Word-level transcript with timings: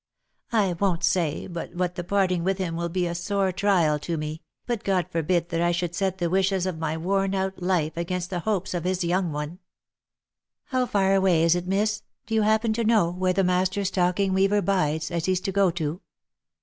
I 0.51 0.73
won't 0.79 1.03
say 1.03 1.45
but 1.45 1.75
what 1.75 1.93
the 1.93 2.03
parting 2.03 2.43
with 2.43 2.57
him 2.57 2.75
will 2.75 2.89
be 2.89 3.05
a 3.05 3.13
sore 3.13 3.51
trial 3.51 3.99
to 3.99 4.17
me, 4.17 4.41
but 4.65 4.83
God 4.83 5.05
forbid 5.11 5.49
that 5.49 5.61
I 5.61 5.71
should 5.71 5.93
set 5.93 6.17
the 6.17 6.27
wishes 6.27 6.65
of 6.65 6.79
my 6.79 6.97
worn 6.97 7.35
out 7.35 7.61
life 7.61 7.95
against 7.95 8.31
the 8.31 8.39
hopes 8.39 8.73
of 8.73 8.83
his 8.83 9.03
young 9.03 9.31
one. 9.31 9.59
OF 10.71 10.71
MICHAEL 10.71 10.79
ARMSTRONG. 10.79 10.81
147 10.81 10.81
How 10.81 10.85
far 10.87 11.13
away 11.13 11.43
is 11.43 11.53
it 11.55 11.67
Miss, 11.67 12.01
do 12.25 12.33
you 12.33 12.41
happen 12.41 12.73
to 12.73 12.83
know 12.83 13.11
where 13.11 13.33
the 13.33 13.43
master 13.43 13.85
stocking 13.85 14.33
weaver 14.33 14.63
bides, 14.63 15.11
as 15.11 15.25
he's 15.25 15.39
to 15.41 15.51
go 15.51 15.69
to 15.69 16.01